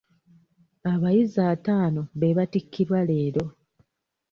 Abayizi 0.93 1.39
ataano 1.53 2.01
be 2.19 2.35
battikirwa 2.37 2.99
leero. 3.09 3.45